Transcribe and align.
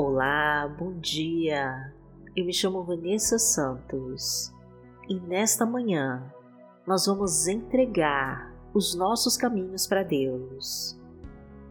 Olá, 0.00 0.72
bom 0.78 0.92
dia. 1.00 1.92
Eu 2.36 2.46
me 2.46 2.52
chamo 2.52 2.84
Vanessa 2.84 3.36
Santos 3.36 4.54
e 5.08 5.18
nesta 5.18 5.66
manhã 5.66 6.32
nós 6.86 7.06
vamos 7.06 7.48
entregar 7.48 8.54
os 8.72 8.94
nossos 8.94 9.36
caminhos 9.36 9.88
para 9.88 10.04
Deus 10.04 10.96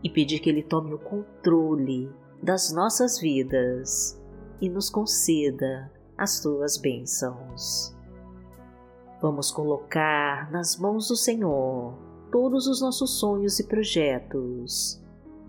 e 0.03 0.09
pedir 0.09 0.39
que 0.39 0.49
Ele 0.49 0.61
tome 0.61 0.93
o 0.93 0.99
controle 0.99 2.11
das 2.43 2.69
nossas 2.73 3.17
vidas 3.17 4.21
e 4.59 4.67
nos 4.67 4.89
conceda 4.89 5.89
as 6.17 6.41
tuas 6.41 6.75
bênçãos. 6.75 7.95
Vamos 9.21 9.51
colocar 9.51 10.51
nas 10.51 10.77
mãos 10.77 11.07
do 11.07 11.15
Senhor 11.15 11.97
todos 12.29 12.67
os 12.67 12.81
nossos 12.81 13.21
sonhos 13.21 13.57
e 13.57 13.65
projetos 13.65 15.01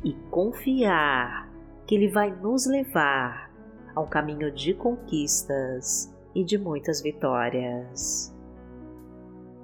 e 0.04 0.12
confiar 0.30 1.47
que 1.88 1.94
Ele 1.94 2.06
vai 2.06 2.30
nos 2.30 2.66
levar 2.66 3.50
ao 3.94 4.06
caminho 4.06 4.52
de 4.52 4.74
conquistas 4.74 6.14
e 6.34 6.44
de 6.44 6.58
muitas 6.58 7.00
vitórias. 7.00 8.32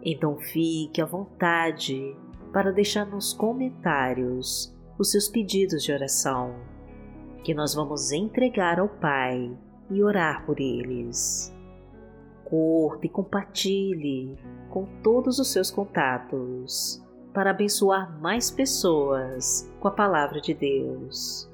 Então 0.02 0.38
fique 0.38 1.02
à 1.02 1.05
vontade 1.05 2.16
para 2.50 2.73
deixar 2.73 3.05
nos 3.05 3.34
comentários 3.34 4.74
os 4.98 5.10
seus 5.10 5.28
pedidos 5.28 5.83
de 5.83 5.92
oração, 5.92 6.55
que 7.45 7.52
nós 7.52 7.74
vamos 7.74 8.10
entregar 8.10 8.80
ao 8.80 8.88
Pai 8.88 9.55
e 9.91 10.02
orar 10.02 10.47
por 10.47 10.59
eles. 10.59 11.55
Curta 12.45 13.06
e 13.06 13.11
compartilhe 13.11 14.38
com 14.70 14.86
todos 15.02 15.38
os 15.38 15.52
seus 15.52 15.70
contatos 15.70 17.05
para 17.34 17.50
abençoar 17.50 18.19
mais 18.19 18.50
pessoas 18.50 19.70
com 19.78 19.88
a 19.88 19.91
palavra 19.91 20.41
de 20.41 20.55
Deus. 20.55 21.53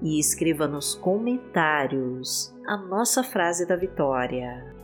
E 0.00 0.18
escreva 0.18 0.68
nos 0.68 0.94
comentários 0.94 2.54
a 2.66 2.76
nossa 2.76 3.22
frase 3.22 3.66
da 3.66 3.76
vitória. 3.76 4.74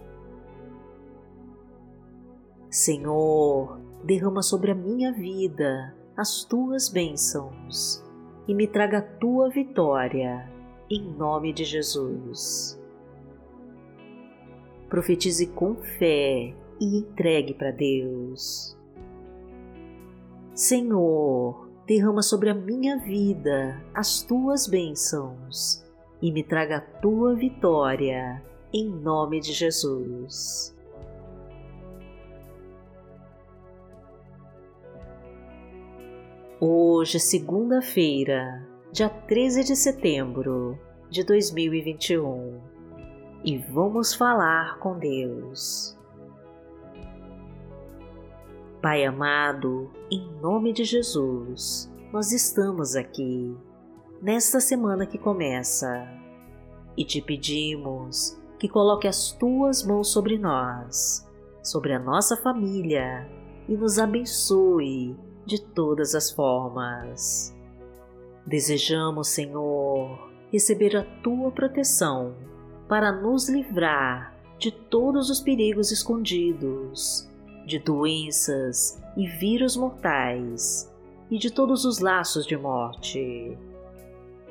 Senhor, 2.69 3.79
derrama 4.03 4.43
sobre 4.43 4.73
a 4.73 4.75
minha 4.75 5.13
vida 5.13 5.95
as 6.17 6.45
tuas 6.45 6.89
bênçãos 6.89 8.05
e 8.47 8.55
me 8.55 8.67
traga 8.67 8.99
a 8.99 9.03
tua 9.03 9.49
vitória, 9.51 10.51
em 10.91 11.03
nome 11.03 11.53
de 11.53 11.65
Jesus. 11.65 12.81
Profetize 14.89 15.47
com 15.49 15.77
fé 15.77 16.55
e 16.81 16.99
entregue 16.99 17.55
para 17.55 17.71
Deus. 17.71 18.79
Senhor, 20.55 21.64
derrama 21.87 22.23
sobre 22.23 22.51
a 22.51 22.55
minha 22.55 22.99
vida 22.99 23.81
as 23.95 24.23
tuas 24.23 24.67
bênçãos 24.67 25.85
e 26.21 26.33
me 26.33 26.43
traga 26.43 26.79
a 26.79 26.81
tua 26.81 27.35
vitória, 27.35 28.43
em 28.73 28.89
nome 28.89 29.41
de 29.41 29.53
Jesus. 29.53 30.75
Hoje 36.59 37.21
segunda-feira, 37.21 38.67
dia 38.91 39.11
13 39.11 39.65
de 39.65 39.77
setembro 39.77 40.79
de 41.11 41.23
2021 41.23 42.61
e 43.45 43.59
vamos 43.59 44.15
falar 44.15 44.79
com 44.79 44.99
Deus. 44.99 45.95
Pai 48.85 49.03
amado, 49.03 49.91
em 50.11 50.31
nome 50.43 50.71
de 50.71 50.85
Jesus, 50.85 51.91
nós 52.13 52.33
estamos 52.33 52.95
aqui 52.95 53.57
nesta 54.21 54.61
semana 54.61 55.07
que 55.07 55.17
começa 55.17 56.07
e 56.95 57.03
te 57.03 57.23
pedimos 57.23 58.39
que 58.59 58.69
coloque 58.69 59.09
as 59.09 59.33
tuas 59.33 59.83
mãos 59.83 60.09
sobre 60.13 60.37
nós, 60.37 61.27
sobre 61.63 61.95
a 61.95 61.99
nossa 61.99 62.37
família 62.37 63.27
e 63.67 63.75
nos 63.75 63.99
abençoe 63.99 65.17
de 65.47 65.63
todas 65.63 66.15
as 66.15 66.31
formas. 66.31 67.57
Desejamos, 68.47 69.29
Senhor, 69.29 70.31
receber 70.53 70.95
a 70.95 71.05
tua 71.23 71.51
proteção 71.51 72.35
para 72.87 73.11
nos 73.11 73.49
livrar 73.49 74.37
de 74.59 74.71
todos 74.71 75.31
os 75.31 75.41
perigos 75.41 75.91
escondidos 75.91 77.33
de 77.65 77.79
doenças 77.79 79.03
e 79.17 79.27
vírus 79.27 79.77
mortais 79.77 80.93
e 81.31 81.39
de 81.39 81.51
todos 81.51 81.85
os 81.85 81.99
laços 81.99 82.47
de 82.47 82.57
morte. 82.57 83.57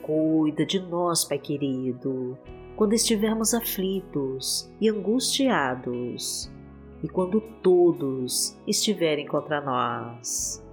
Cuida 0.02 0.66
de 0.66 0.80
nós, 0.80 1.24
Pai 1.24 1.38
querido, 1.38 2.38
quando 2.76 2.94
estivermos 2.94 3.54
aflitos 3.54 4.70
e 4.82 4.90
angustiados 4.90 6.52
e 7.02 7.08
quando 7.08 7.40
todos 7.62 8.58
estiverem 8.68 9.28
contra 9.28 9.62
nós. 9.62 10.64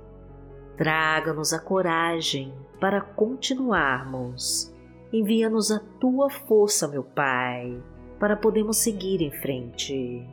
Traga-nos 0.76 1.52
a 1.52 1.58
coragem 1.58 2.54
para 2.80 3.00
continuarmos. 3.00 4.74
Envia-nos 5.12 5.70
a 5.70 5.78
tua 6.00 6.30
força, 6.30 6.88
meu 6.88 7.04
Pai, 7.04 7.82
para 8.18 8.36
podermos 8.36 8.78
seguir 8.78 9.20
em 9.20 9.30
frente 9.30 10.26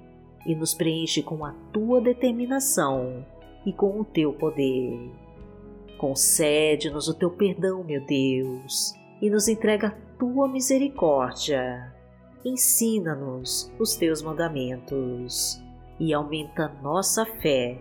e 0.47 0.56
nos 0.56 0.74
preenche 0.74 1.22
com 1.22 1.44
a 1.44 1.52
tua 1.74 2.00
determinação 2.00 3.25
e 3.66 3.74
com 3.74 4.00
o 4.00 4.06
teu 4.06 4.31
poder. 4.31 5.12
Concede-nos 5.97 7.09
o 7.09 7.13
teu 7.13 7.30
perdão, 7.30 7.84
meu 7.84 8.03
Deus, 8.06 8.94
e 9.22 9.30
nos 9.30 9.50
entrega 9.50 9.88
a 9.88 10.18
tua 10.18 10.47
misericórdia. 10.47 11.94
Ensina-nos 12.46 13.69
os 13.78 13.96
teus 13.97 14.22
mandamentos 14.22 15.62
e 16.00 16.13
aumenta 16.13 16.72
nossa 16.81 17.25
fé. 17.25 17.78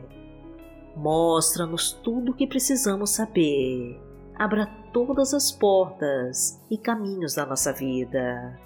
Mostra-nos 0.97 1.93
tudo 1.93 2.32
o 2.32 2.34
que 2.34 2.49
precisamos 2.49 3.10
saber. 3.10 4.00
Abra 4.34 4.66
todas 4.93 5.32
as 5.32 5.53
portas 5.53 6.60
e 6.69 6.76
caminhos 6.76 7.34
da 7.34 7.47
nossa 7.47 7.72
vida 7.72 8.59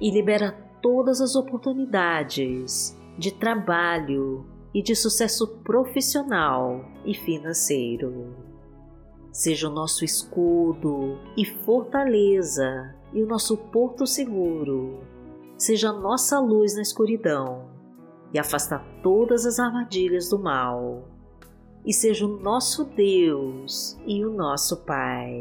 e 0.00 0.10
libera 0.10 0.52
todas 0.80 1.20
as 1.20 1.36
oportunidades 1.36 2.96
de 3.18 3.32
trabalho 3.32 4.46
e 4.74 4.82
de 4.82 4.94
sucesso 4.94 5.46
profissional 5.62 6.84
e 7.04 7.14
financeiro. 7.14 8.34
Seja 9.30 9.68
o 9.68 9.72
nosso 9.72 10.04
escudo 10.04 11.18
e 11.36 11.44
fortaleza 11.44 12.94
e 13.12 13.22
o 13.22 13.26
nosso 13.26 13.56
porto 13.56 14.06
seguro. 14.06 15.00
Seja 15.56 15.90
a 15.90 15.92
nossa 15.92 16.38
luz 16.38 16.74
na 16.74 16.82
escuridão 16.82 17.70
e 18.32 18.38
afasta 18.38 18.78
todas 19.02 19.46
as 19.46 19.58
armadilhas 19.58 20.28
do 20.28 20.38
mal. 20.38 21.08
E 21.84 21.92
seja 21.92 22.26
o 22.26 22.38
nosso 22.38 22.84
Deus 22.84 23.98
e 24.06 24.24
o 24.24 24.32
nosso 24.32 24.84
Pai. 24.84 25.38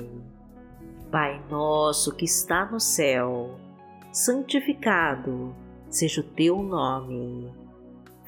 Pai 1.12 1.44
nosso 1.50 2.16
que 2.16 2.26
está 2.26 2.66
no 2.66 2.80
céu, 2.80 3.60
santificado 4.12 5.54
seja 5.90 6.22
o 6.22 6.24
teu 6.24 6.64
nome 6.64 7.61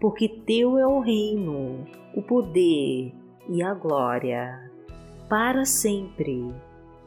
porque 0.00 0.28
Teu 0.28 0.78
é 0.78 0.86
o 0.86 1.00
reino, 1.00 1.86
o 2.14 2.22
poder 2.22 3.14
e 3.48 3.62
a 3.62 3.72
glória, 3.72 4.70
para 5.28 5.64
sempre. 5.64 6.54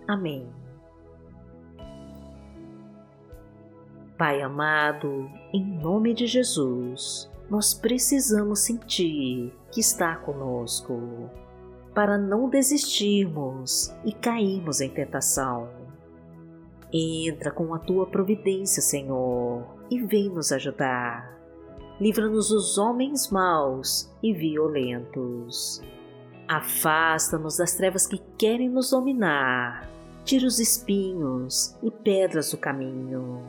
Amém. 0.08 0.48
Pai 4.18 4.42
amado, 4.42 5.30
em 5.54 5.64
nome 5.64 6.14
de 6.14 6.28
Jesus, 6.28 7.32
nós 7.50 7.74
precisamos 7.74 8.60
sentir 8.60 9.54
que 9.72 9.80
está 9.80 10.16
conosco, 10.18 11.30
para 11.94 12.18
não 12.18 12.50
desistirmos 12.50 13.96
e 14.04 14.12
cairmos 14.12 14.82
em 14.82 14.90
tentação. 14.90 15.70
Entra 16.92 17.52
com 17.52 17.74
a 17.74 17.80
tua 17.80 18.08
providência, 18.08 18.82
Senhor, 18.82 19.64
e 19.90 20.02
vem 20.02 20.28
nos 20.28 20.52
ajudar 20.52 21.39
livra-nos 22.00 22.50
dos 22.50 22.78
homens 22.78 23.30
maus 23.30 24.10
e 24.24 24.34
violentos. 24.34 25.82
Afasta-nos 26.48 27.58
das 27.58 27.74
trevas 27.76 28.08
que 28.08 28.20
querem 28.38 28.70
nos 28.70 28.92
dominar, 28.92 29.88
tira 30.24 30.48
os 30.48 30.60
espinhos 30.60 31.76
e 31.84 31.92
pedras 31.92 32.52
do 32.52 32.58
caminho. 32.58 33.42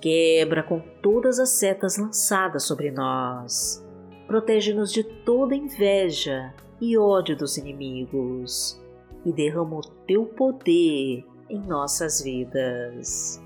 Quebra 0.00 0.62
com 0.62 0.80
todas 1.02 1.38
as 1.38 1.50
setas 1.50 1.96
lançadas 1.96 2.64
sobre 2.64 2.90
nós. 2.90 3.84
Protege-nos 4.26 4.92
de 4.92 5.04
toda 5.04 5.54
inveja 5.54 6.52
e 6.80 6.98
ódio 6.98 7.36
dos 7.36 7.56
inimigos 7.56 8.80
e 9.24 9.32
derrama 9.32 9.76
o 9.76 9.88
teu 10.06 10.24
poder 10.26 11.24
em 11.48 11.60
nossas 11.66 12.22
vidas. 12.22 13.40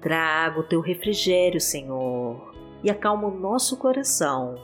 Traga 0.00 0.60
o 0.60 0.64
teu 0.64 0.80
refrigério, 0.80 1.60
Senhor, 1.60 2.49
e 2.82 2.90
acalma 2.90 3.28
o 3.28 3.38
nosso 3.38 3.76
coração. 3.76 4.56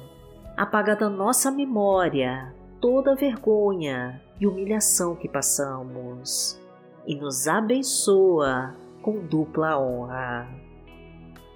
Apaga 0.56 0.96
da 0.96 1.08
nossa 1.08 1.50
memória 1.50 2.54
toda 2.80 3.14
vergonha 3.14 4.20
e 4.40 4.46
humilhação 4.46 5.14
que 5.14 5.28
passamos 5.28 6.60
e 7.06 7.14
nos 7.14 7.46
abençoa 7.46 8.74
com 9.02 9.18
dupla 9.26 9.78
honra. 9.78 10.48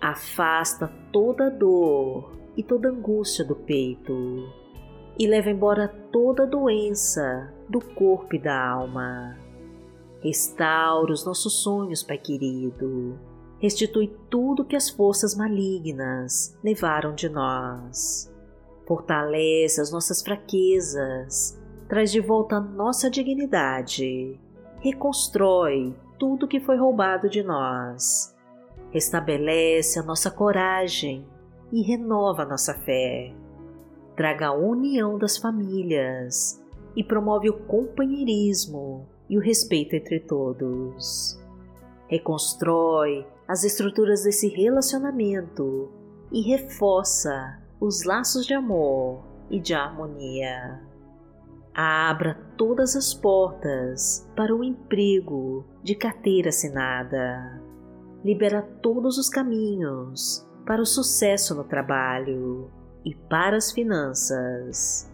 Afasta 0.00 0.90
toda 1.12 1.50
dor 1.50 2.32
e 2.56 2.62
toda 2.62 2.88
angústia 2.88 3.44
do 3.44 3.54
peito 3.54 4.14
e 5.18 5.26
leva 5.26 5.50
embora 5.50 5.88
toda 6.10 6.46
doença 6.46 7.52
do 7.68 7.80
corpo 7.80 8.34
e 8.34 8.38
da 8.38 8.70
alma. 8.70 9.36
Restaura 10.22 11.12
os 11.12 11.24
nossos 11.24 11.62
sonhos, 11.62 12.02
Pai 12.02 12.18
querido. 12.18 13.18
Restitui 13.60 14.16
tudo 14.30 14.64
que 14.64 14.74
as 14.74 14.88
forças 14.88 15.36
malignas 15.36 16.58
levaram 16.64 17.14
de 17.14 17.28
nós. 17.28 18.32
Fortalece 18.86 19.80
as 19.80 19.92
nossas 19.92 20.22
fraquezas. 20.22 21.60
Traz 21.86 22.10
de 22.10 22.20
volta 22.20 22.56
a 22.56 22.60
nossa 22.60 23.10
dignidade. 23.10 24.40
Reconstrói 24.80 25.94
tudo 26.18 26.48
que 26.48 26.58
foi 26.58 26.78
roubado 26.78 27.28
de 27.28 27.42
nós. 27.42 28.34
Restabelece 28.90 29.98
a 29.98 30.02
nossa 30.02 30.30
coragem 30.30 31.26
e 31.70 31.82
renova 31.82 32.42
a 32.42 32.46
nossa 32.46 32.72
fé. 32.72 33.34
Traga 34.16 34.48
a 34.48 34.52
união 34.52 35.18
das 35.18 35.36
famílias 35.36 36.64
e 36.96 37.04
promove 37.04 37.50
o 37.50 37.58
companheirismo 37.66 39.06
e 39.28 39.36
o 39.36 39.40
respeito 39.40 39.94
entre 39.94 40.20
todos. 40.20 41.38
Reconstrói 42.08 43.24
as 43.50 43.64
estruturas 43.64 44.22
desse 44.22 44.46
relacionamento 44.46 45.90
e 46.30 46.40
reforça 46.40 47.60
os 47.80 48.04
laços 48.04 48.46
de 48.46 48.54
amor 48.54 49.24
e 49.50 49.58
de 49.58 49.74
harmonia. 49.74 50.80
Abra 51.74 52.38
todas 52.56 52.94
as 52.94 53.12
portas 53.12 54.24
para 54.36 54.54
o 54.54 54.62
emprego 54.62 55.64
de 55.82 55.96
carteira 55.96 56.50
assinada. 56.50 57.60
Libera 58.24 58.62
todos 58.62 59.18
os 59.18 59.28
caminhos 59.28 60.48
para 60.64 60.80
o 60.80 60.86
sucesso 60.86 61.52
no 61.52 61.64
trabalho 61.64 62.70
e 63.04 63.16
para 63.16 63.56
as 63.56 63.72
finanças. 63.72 65.12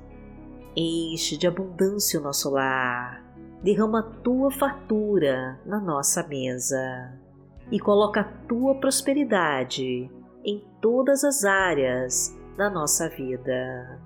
Enche 0.76 1.38
de 1.38 1.46
abundância 1.46 2.20
o 2.20 2.22
nosso 2.22 2.50
lar 2.50 3.24
derrama 3.62 4.02
tua 4.22 4.50
fartura 4.50 5.58
na 5.64 5.80
nossa 5.80 6.22
mesa 6.28 7.24
e 7.70 7.78
coloca 7.78 8.20
a 8.20 8.24
tua 8.46 8.74
prosperidade 8.76 10.10
em 10.44 10.64
todas 10.80 11.24
as 11.24 11.44
áreas 11.44 12.36
da 12.56 12.70
nossa 12.70 13.08
vida. 13.08 14.00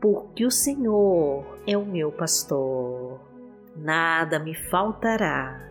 Porque 0.00 0.44
o 0.44 0.50
Senhor 0.50 1.44
é 1.66 1.76
o 1.76 1.84
meu 1.84 2.12
pastor, 2.12 3.20
nada 3.76 4.38
me 4.38 4.54
faltará. 4.54 5.66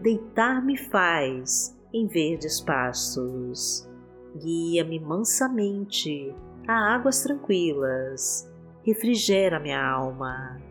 Deitar-me 0.00 0.76
faz 0.76 1.76
em 1.92 2.06
verdes 2.06 2.60
pastos, 2.60 3.88
guia-me 4.36 5.00
mansamente 5.00 6.34
a 6.68 6.94
águas 6.94 7.22
tranquilas, 7.22 8.48
refrigera 8.84 9.58
minha 9.58 9.84
alma 9.84 10.68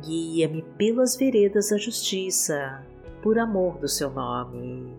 Guia-me 0.00 0.62
pelas 0.76 1.16
veredas 1.16 1.70
da 1.70 1.76
justiça, 1.76 2.84
por 3.22 3.38
amor 3.38 3.78
do 3.78 3.86
seu 3.86 4.10
nome. 4.10 4.98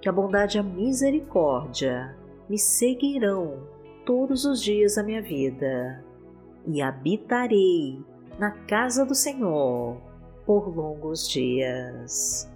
que 0.00 0.08
a 0.08 0.12
bondade 0.12 0.56
e 0.56 0.60
a 0.60 0.62
misericórdia 0.62 2.16
me 2.48 2.58
seguirão 2.58 3.66
todos 4.04 4.44
os 4.44 4.62
dias 4.62 4.94
da 4.94 5.02
minha 5.02 5.20
vida 5.20 6.04
e 6.66 6.80
habitarei 6.80 8.02
na 8.38 8.50
casa 8.50 9.04
do 9.04 9.14
Senhor 9.14 10.00
por 10.46 10.74
longos 10.74 11.28
dias. 11.28 12.50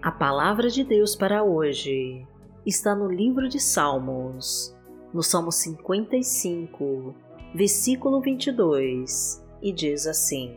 A 0.00 0.10
palavra 0.10 0.68
de 0.68 0.82
Deus 0.82 1.14
para 1.14 1.44
hoje 1.44 2.26
está 2.66 2.94
no 2.94 3.08
livro 3.08 3.48
de 3.48 3.60
Salmos, 3.60 4.76
no 5.12 5.22
Salmo 5.22 5.52
55, 5.52 7.14
versículo 7.54 8.20
22, 8.20 9.44
e 9.60 9.72
diz 9.72 10.06
assim: 10.06 10.56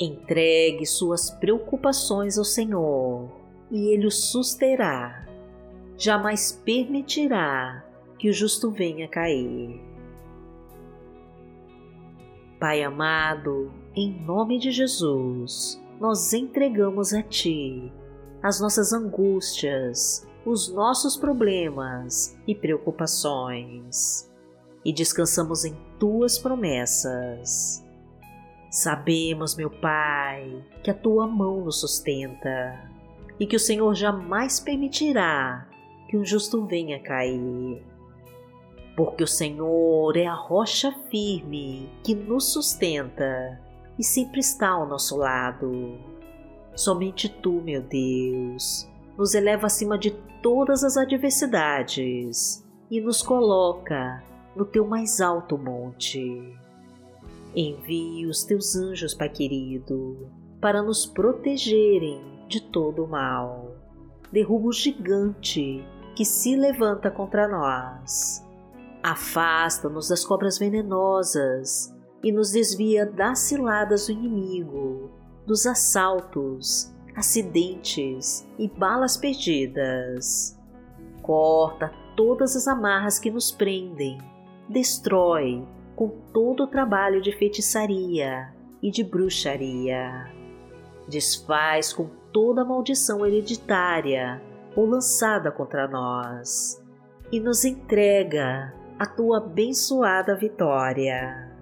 Entregue 0.00 0.86
suas 0.86 1.30
preocupações 1.30 2.38
ao 2.38 2.44
Senhor, 2.44 3.30
e 3.70 3.88
Ele 3.92 4.06
o 4.06 4.10
susterá. 4.10 5.26
Jamais 5.96 6.52
permitirá 6.64 7.84
que 8.18 8.30
o 8.30 8.32
justo 8.32 8.70
venha 8.70 9.08
cair. 9.08 9.80
Pai 12.60 12.82
amado, 12.82 13.72
em 13.94 14.24
nome 14.24 14.58
de 14.58 14.70
Jesus, 14.70 15.80
nós 16.00 16.32
entregamos 16.32 17.12
a 17.12 17.22
Ti 17.22 17.92
as 18.42 18.60
nossas 18.60 18.92
angústias, 18.92 20.26
os 20.46 20.72
nossos 20.72 21.16
problemas 21.16 22.38
e 22.46 22.54
preocupações 22.54 24.28
e 24.84 24.92
descansamos 24.92 25.64
em 25.64 25.76
tuas 25.98 26.38
promessas. 26.38 27.84
Sabemos, 28.70 29.56
meu 29.56 29.70
Pai, 29.70 30.62
que 30.82 30.90
a 30.90 30.94
tua 30.94 31.26
mão 31.26 31.64
nos 31.64 31.80
sustenta 31.80 32.88
e 33.40 33.46
que 33.46 33.56
o 33.56 33.60
Senhor 33.60 33.94
jamais 33.94 34.60
permitirá 34.60 35.66
que 36.08 36.16
um 36.16 36.24
justo 36.24 36.66
venha 36.66 37.00
cair. 37.00 37.82
Porque 38.96 39.22
o 39.22 39.28
Senhor 39.28 40.16
é 40.16 40.26
a 40.26 40.34
rocha 40.34 40.92
firme 41.10 41.88
que 42.02 42.14
nos 42.14 42.52
sustenta 42.52 43.60
e 43.98 44.04
sempre 44.04 44.40
está 44.40 44.70
ao 44.70 44.86
nosso 44.86 45.16
lado. 45.16 45.98
Somente 46.74 47.28
tu, 47.28 47.62
meu 47.62 47.80
Deus, 47.80 48.88
nos 49.16 49.34
eleva 49.34 49.66
acima 49.66 49.96
de 49.96 50.10
todas 50.42 50.82
as 50.84 50.96
adversidades 50.96 52.66
e 52.90 53.00
nos 53.00 53.22
coloca 53.22 54.22
no 54.54 54.64
teu 54.64 54.86
mais 54.86 55.20
alto 55.20 55.56
monte. 55.56 56.57
Envie 57.54 58.26
os 58.26 58.44
teus 58.44 58.76
anjos, 58.76 59.14
Pai 59.14 59.28
querido, 59.28 60.28
para 60.60 60.82
nos 60.82 61.06
protegerem 61.06 62.20
de 62.48 62.60
todo 62.60 63.04
o 63.04 63.08
mal. 63.08 63.74
Derruba 64.30 64.68
o 64.68 64.72
gigante 64.72 65.84
que 66.14 66.24
se 66.24 66.56
levanta 66.56 67.10
contra 67.10 67.48
nós. 67.48 68.44
Afasta-nos 69.02 70.08
das 70.08 70.24
cobras 70.24 70.58
venenosas 70.58 71.94
e 72.22 72.32
nos 72.32 72.50
desvia 72.50 73.06
das 73.06 73.38
ciladas 73.40 74.06
do 74.06 74.12
inimigo, 74.12 75.10
dos 75.46 75.66
assaltos 75.66 76.92
acidentes 77.18 78.46
e 78.58 78.68
balas 78.68 79.16
perdidas. 79.16 80.56
Corta 81.20 81.92
todas 82.16 82.54
as 82.54 82.68
amarras 82.68 83.18
que 83.18 83.30
nos 83.30 83.50
prendem, 83.50 84.18
destrói 84.68 85.66
com 85.98 86.10
todo 86.32 86.62
o 86.62 86.66
trabalho 86.68 87.20
de 87.20 87.32
feitiçaria 87.32 88.54
e 88.80 88.88
de 88.88 89.02
bruxaria. 89.02 90.32
Desfaz 91.08 91.92
com 91.92 92.08
toda 92.32 92.62
a 92.62 92.64
maldição 92.64 93.26
hereditária 93.26 94.40
ou 94.76 94.86
lançada 94.86 95.50
contra 95.50 95.88
nós 95.88 96.80
e 97.32 97.40
nos 97.40 97.64
entrega 97.64 98.72
a 98.96 99.06
tua 99.06 99.38
abençoada 99.38 100.36
vitória. 100.36 101.52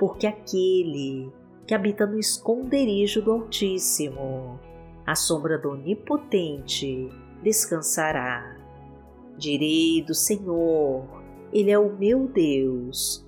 Porque 0.00 0.26
aquele 0.26 1.32
que 1.64 1.74
habita 1.74 2.06
no 2.06 2.18
esconderijo 2.18 3.22
do 3.22 3.30
Altíssimo, 3.30 4.58
à 5.06 5.14
sombra 5.14 5.56
do 5.56 5.70
Onipotente 5.70 7.08
descansará. 7.40 8.56
Direi 9.36 10.02
do 10.02 10.12
Senhor, 10.12 11.06
Ele 11.52 11.70
é 11.70 11.78
o 11.78 11.96
meu 11.96 12.26
Deus, 12.26 13.27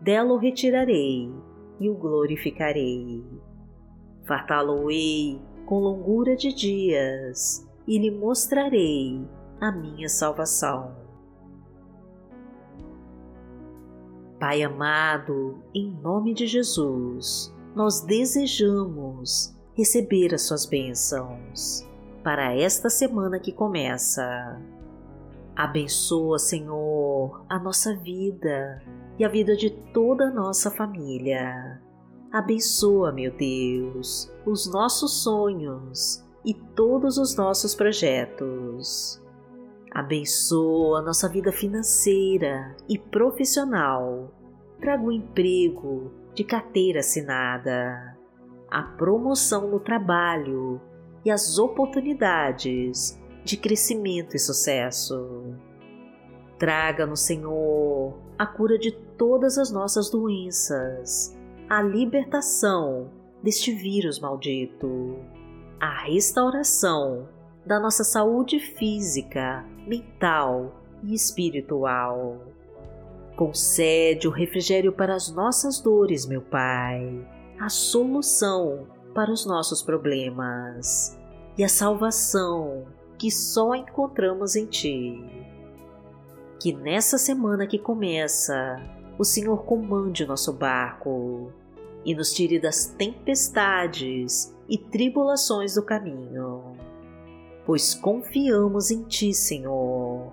dela 0.00 0.32
o 0.32 0.38
retirarei 0.38 1.32
e 1.80 1.88
o 1.88 1.94
glorificarei. 1.94 3.24
Fartá-lo-ei 4.24 5.40
com 5.66 5.78
longura 5.78 6.36
de 6.36 6.52
dias 6.52 7.66
e 7.86 7.98
lhe 7.98 8.10
mostrarei 8.10 9.24
a 9.60 9.70
minha 9.72 10.08
salvação. 10.08 10.94
Pai 14.38 14.62
amado, 14.62 15.62
em 15.74 15.90
nome 15.90 16.34
de 16.34 16.46
Jesus, 16.46 17.54
nós 17.74 18.02
desejamos 18.02 19.56
receber 19.74 20.34
as 20.34 20.42
Suas 20.42 20.66
bênçãos 20.66 21.86
para 22.22 22.54
esta 22.54 22.90
semana 22.90 23.38
que 23.38 23.52
começa. 23.52 24.60
Abençoa, 25.56 26.38
Senhor, 26.38 27.44
a 27.48 27.58
nossa 27.58 27.94
vida 27.96 28.82
e 29.18 29.24
a 29.24 29.28
vida 29.28 29.56
de 29.56 29.70
toda 29.70 30.26
a 30.26 30.30
nossa 30.30 30.70
família. 30.70 31.80
Abençoa, 32.30 33.10
meu 33.10 33.34
Deus, 33.34 34.30
os 34.44 34.70
nossos 34.70 35.22
sonhos 35.22 36.22
e 36.44 36.52
todos 36.52 37.16
os 37.16 37.34
nossos 37.34 37.74
projetos. 37.74 39.22
Abençoa 39.90 41.00
nossa 41.00 41.28
vida 41.28 41.50
financeira 41.50 42.76
e 42.86 42.98
profissional. 42.98 44.30
Traga 44.78 45.02
o 45.02 45.06
um 45.06 45.12
emprego 45.12 46.12
de 46.34 46.44
carteira 46.44 47.00
assinada 47.00 48.16
a 48.70 48.82
promoção 48.82 49.70
no 49.70 49.80
trabalho 49.80 50.80
e 51.24 51.30
as 51.30 51.58
oportunidades 51.58 53.18
de 53.46 53.56
crescimento 53.56 54.36
e 54.36 54.38
sucesso. 54.38 55.54
Traga 56.58 57.06
no 57.06 57.16
Senhor 57.16 58.18
a 58.38 58.46
cura 58.46 58.78
de 58.78 58.90
todas 58.90 59.56
as 59.56 59.70
nossas 59.70 60.10
doenças, 60.10 61.34
a 61.68 61.80
libertação 61.80 63.10
deste 63.42 63.72
vírus 63.72 64.18
maldito, 64.18 65.16
a 65.80 66.04
restauração 66.04 67.28
da 67.64 67.80
nossa 67.80 68.04
saúde 68.04 68.58
física, 68.58 69.64
mental 69.86 70.82
e 71.02 71.14
espiritual. 71.14 72.40
Concede 73.36 74.28
o 74.28 74.30
refrigério 74.30 74.92
para 74.92 75.14
as 75.14 75.30
nossas 75.30 75.80
dores, 75.80 76.26
meu 76.26 76.42
Pai 76.42 77.26
a 77.58 77.68
solução 77.68 78.86
para 79.14 79.30
os 79.30 79.46
nossos 79.46 79.82
problemas 79.82 81.18
e 81.56 81.64
a 81.64 81.68
salvação 81.68 82.86
que 83.18 83.30
só 83.30 83.74
encontramos 83.74 84.56
em 84.56 84.66
Ti. 84.66 85.24
Que 86.60 86.72
nessa 86.72 87.18
semana 87.18 87.66
que 87.66 87.78
começa, 87.78 88.80
o 89.18 89.24
Senhor 89.24 89.64
comande 89.64 90.24
o 90.24 90.26
nosso 90.26 90.52
barco 90.52 91.52
e 92.04 92.14
nos 92.14 92.32
tire 92.32 92.58
das 92.58 92.86
tempestades 92.86 94.54
e 94.68 94.78
tribulações 94.78 95.74
do 95.74 95.82
caminho, 95.82 96.76
pois 97.64 97.94
confiamos 97.94 98.90
em 98.90 99.02
Ti, 99.02 99.32
Senhor, 99.34 100.32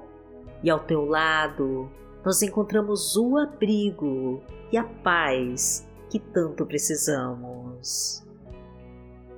e 0.63 0.69
ao 0.69 0.79
Teu 0.79 1.05
lado 1.05 1.89
nós 2.23 2.41
encontramos 2.41 3.17
o 3.17 3.37
abrigo 3.37 4.41
e 4.71 4.77
a 4.77 4.83
paz 4.83 5.87
que 6.09 6.19
tanto 6.19 6.65
precisamos. 6.65 8.22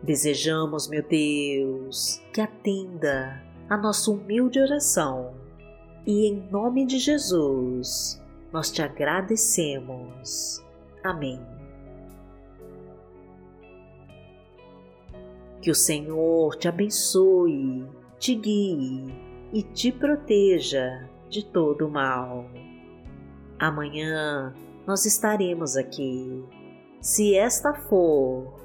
Desejamos, 0.04 0.88
meu 0.88 1.02
Deus, 1.02 2.22
que 2.34 2.42
atenda 2.42 3.42
a 3.70 3.78
nossa 3.78 4.12
humilde 4.12 4.60
oração 4.60 5.34
e, 6.06 6.28
em 6.28 6.48
nome 6.52 6.86
de 6.86 7.00
Jesus, 7.00 8.22
nós 8.52 8.72
te 8.72 8.82
agradecemos. 8.82 10.64
Amém. 11.04 11.40
Que 15.62 15.72
o 15.72 15.76
Senhor 15.76 16.56
te 16.58 16.68
abençoe, 16.68 17.88
te 18.20 18.36
guie 18.36 19.14
e 19.52 19.64
te 19.64 19.92
proteja 19.92 21.10
de 21.28 21.44
todo 21.44 21.88
o 21.88 21.92
mal. 21.92 22.46
Amanhã 23.58 24.54
nós 24.86 25.06
estaremos 25.06 25.76
aqui 25.76 26.44
se 27.02 27.36
esta 27.36 27.74
for 27.74 28.65